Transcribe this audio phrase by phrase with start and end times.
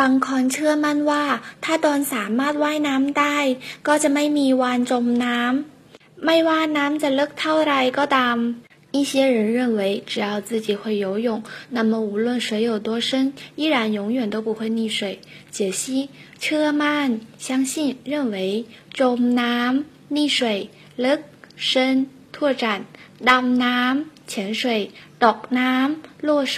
[0.00, 1.24] บางคนเชื่อมั่นว่า
[1.64, 3.38] ถ้าตนสามารถว่ายน้ำได้
[3.86, 8.38] ก็จะไม่มีวานจมน้ำไม่ว่าน้ำจะลึกเท่าไรก็ตาม
[8.96, 11.28] 一些人认为，只要自己会游泳，
[11.76, 15.20] 那么无论水有多深，依然永远都不会溺水。
[15.56, 15.82] 解析：
[16.40, 17.08] เชื่อมั่น
[17.46, 17.72] 相信
[18.12, 18.36] 认为
[18.98, 20.40] จมน้ำ溺水
[21.04, 21.20] ลึก
[21.68, 22.64] 深拓展
[23.28, 24.64] ดำน้ำ潜水
[25.24, 26.56] ตกน้ำ落水